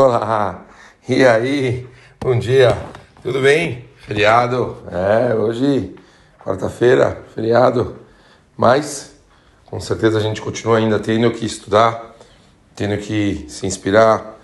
[0.00, 0.64] Olá!
[1.08, 1.84] E aí?
[2.20, 2.68] Bom dia!
[3.20, 3.84] Tudo bem?
[3.96, 4.76] Feriado?
[4.92, 5.92] É, hoje,
[6.38, 7.96] quarta-feira, feriado.
[8.56, 9.16] Mas,
[9.66, 12.14] com certeza a gente continua ainda tendo que estudar,
[12.76, 14.38] tendo que se inspirar,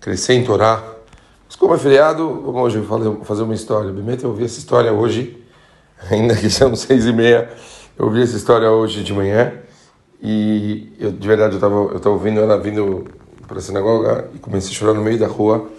[0.00, 0.80] crescer em Torá.
[1.46, 2.86] Mas como é feriado, vamos hoje
[3.24, 3.90] fazer uma história.
[3.90, 5.36] Bem, eu ouvi essa história hoje,
[6.12, 7.50] ainda que são seis e meia.
[7.98, 9.52] Eu ouvi essa história hoje de manhã
[10.22, 13.04] e eu, de verdade eu estava eu tava ouvindo ela vindo
[13.52, 15.70] para a sinagoga e comecei a chorar no meio da rua,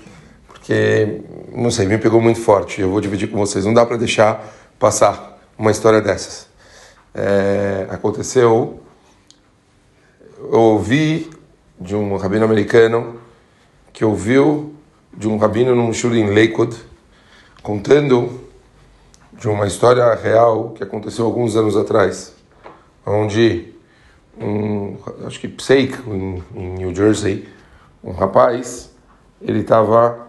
[0.48, 2.80] porque, não sei, me pegou muito forte.
[2.82, 3.66] Eu vou dividir com vocês.
[3.66, 6.48] Não dá para deixar passar uma história dessas.
[7.16, 8.80] É, aconteceu,
[10.40, 11.32] eu ouvi
[11.80, 13.20] de um rabino americano
[13.92, 14.76] que ouviu
[15.12, 16.76] de um rabino num shul em Lakewood,
[17.64, 18.40] contando
[19.34, 22.36] de uma história real que aconteceu alguns anos atrás,
[23.04, 23.74] onde
[24.40, 24.96] um,
[25.26, 27.48] acho que Pseik, em, em New Jersey,
[28.04, 28.92] um rapaz,
[29.42, 30.28] ele estava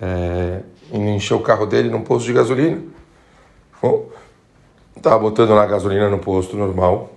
[0.00, 0.60] é,
[0.92, 2.82] indo encher o carro dele num posto de gasolina.
[4.96, 7.12] Estava botando lá gasolina no posto normal.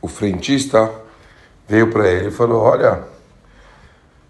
[0.00, 0.90] O frentista
[1.68, 3.04] veio para ele e falou: Olha,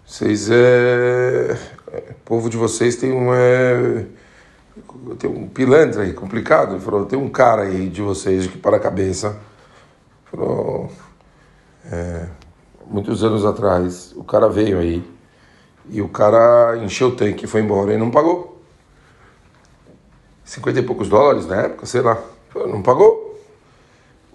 [0.05, 1.57] vocês é.
[2.11, 3.33] O povo de vocês tem um.
[3.33, 4.05] É,
[5.17, 6.73] tem um pilantra aí complicado.
[6.73, 9.39] Ele falou: Tem um cara aí de vocês que para a cabeça.
[10.25, 10.91] Falou:
[11.91, 12.27] é,
[12.89, 15.03] muitos anos atrás, o cara veio aí
[15.89, 18.59] e o cara encheu o tanque foi embora e não pagou.
[20.43, 22.17] 50 e poucos dólares na época, sei lá.
[22.55, 23.39] Não pagou.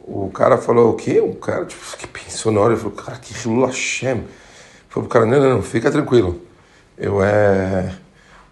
[0.07, 1.21] O cara falou o quê?
[1.21, 4.25] O cara tipo, que pensou na hora, falou, cara, que Hashem.
[4.89, 6.41] Falou pro cara, não, não, não, fica tranquilo.
[6.97, 7.93] Eu é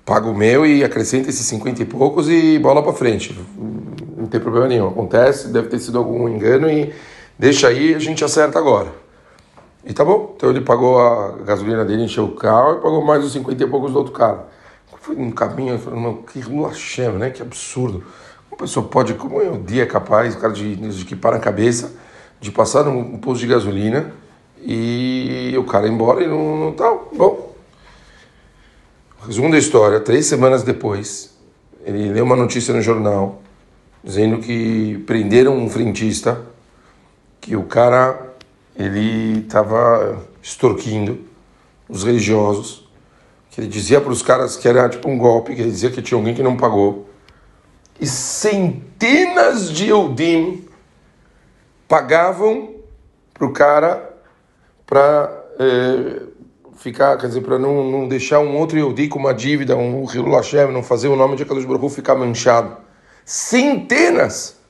[0.04, 3.38] pago o meu e acrescenta esses 50 e poucos e bola para frente.
[4.16, 4.88] Não tem problema nenhum.
[4.88, 6.92] Acontece, deve ter sido algum engano e
[7.38, 9.01] deixa aí, a gente acerta agora.
[9.84, 10.34] E tá bom.
[10.36, 13.66] Então ele pagou a gasolina dele, encheu o carro e pagou mais os 50 e
[13.66, 14.46] poucos do outro cara.
[15.00, 17.30] Fui no caminho, eu falei, que Hashem, né?
[17.30, 18.04] Que absurdo.
[18.48, 21.40] Uma pessoa pode, como é o dia capaz, o cara de, de que para a
[21.40, 21.92] cabeça,
[22.40, 24.12] de passar num posto de gasolina
[24.60, 26.98] e o cara ir embora e não, não tal.
[26.98, 27.16] Tá.
[27.16, 27.52] Bom,
[29.26, 31.36] resumo da história, três semanas depois,
[31.84, 33.42] ele leu uma notícia no jornal
[34.04, 36.40] dizendo que prenderam um frentista,
[37.40, 38.31] que o cara
[38.76, 41.20] ele estava extorquindo
[41.88, 42.88] os religiosos,
[43.50, 46.00] que ele dizia para os caras que era tipo um golpe, que ele dizia que
[46.00, 47.08] tinha alguém que não pagou.
[48.00, 50.66] E centenas de Eudim
[51.86, 52.74] pagavam
[53.34, 54.16] para o cara
[54.86, 56.22] para é,
[56.76, 60.72] ficar, quer dizer, para não, não deixar um outro Eudi com uma dívida, um Hashem,
[60.72, 62.76] não fazer o nome de Akadosh Baruch ficar manchado.
[63.24, 64.61] Centenas!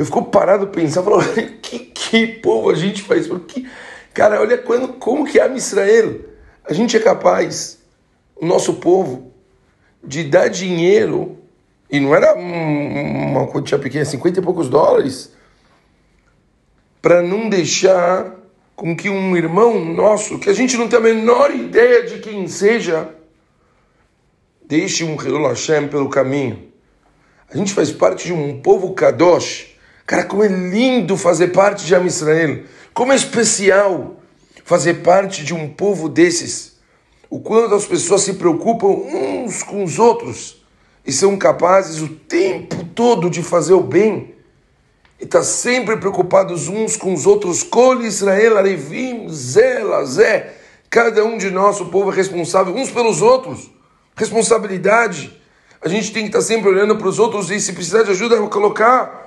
[0.00, 3.26] Eu fico parado pensando, falando, que, que povo a gente faz?
[3.26, 3.66] Porque,
[4.14, 6.20] cara, olha quando, como que é Israel.
[6.64, 7.78] A gente é capaz,
[8.34, 9.30] o nosso povo,
[10.02, 11.36] de dar dinheiro,
[11.90, 15.34] e não era uma quantia pequena, 50 e poucos dólares,
[17.02, 18.36] para não deixar
[18.74, 22.48] com que um irmão nosso, que a gente não tem a menor ideia de quem
[22.48, 23.14] seja,
[24.64, 26.72] deixe um Hilul Hashem pelo caminho.
[27.50, 29.69] A gente faz parte de um povo kadosh,
[30.10, 32.64] Cara, como é lindo fazer parte de Am Israel.
[32.92, 34.16] Como é especial
[34.64, 36.80] fazer parte de um povo desses.
[37.30, 40.64] O quanto as pessoas se preocupam uns com os outros
[41.06, 44.34] e são capazes o tempo todo de fazer o bem.
[45.20, 47.62] E está sempre preocupados uns com os outros.
[47.62, 50.54] Cole Israel, Arevim, Zé, Zé.
[50.90, 53.70] Cada um de nós, o povo, é responsável uns pelos outros.
[54.16, 55.40] Responsabilidade.
[55.80, 58.10] A gente tem que estar tá sempre olhando para os outros e, se precisar de
[58.10, 59.19] ajuda, colocar.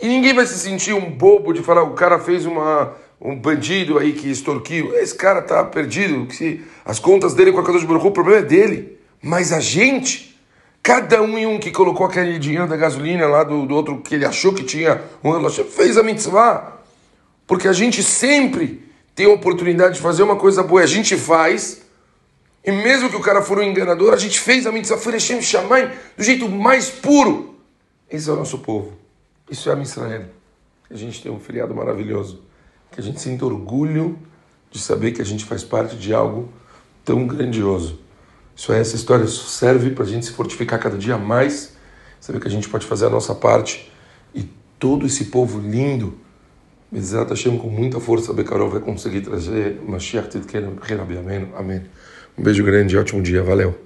[0.00, 3.98] E ninguém vai se sentir um bobo de falar, o cara fez uma, um bandido
[3.98, 4.94] aí que extorquiu.
[4.94, 8.42] Esse cara tá perdido, que as contas dele com a Kadosh Baruch o problema é
[8.42, 8.98] dele.
[9.22, 10.38] Mas a gente,
[10.82, 14.14] cada um e um que colocou aquele dinheiro da gasolina lá do, do outro que
[14.14, 16.80] ele achou que tinha um relógio, fez a mitzvah.
[17.46, 18.82] Porque a gente sempre
[19.14, 21.82] tem a oportunidade de fazer uma coisa boa, a gente faz,
[22.64, 25.40] e mesmo que o cara for um enganador, a gente fez a mitzvah, foi Hashem
[25.40, 27.54] Shammai, do jeito mais puro.
[28.10, 29.03] Esse é o nosso povo.
[29.50, 30.24] Isso é a Israel.
[30.90, 32.42] A gente tem um feriado maravilhoso.
[32.90, 34.18] Que a gente sinta orgulho
[34.70, 36.48] de saber que a gente faz parte de algo
[37.04, 37.98] tão grandioso.
[38.56, 41.76] Isso é, essa história serve para a gente se fortificar cada dia mais,
[42.20, 43.90] saber que a gente pode fazer a nossa parte
[44.34, 44.48] e
[44.78, 46.18] todo esse povo lindo,
[46.90, 50.78] Bezerra Hashem com muita força, Becarol vai conseguir trazer Mashiach Tzidkenu,
[51.56, 51.82] Amém.
[52.38, 53.83] Um beijo grande, ótimo dia, valeu.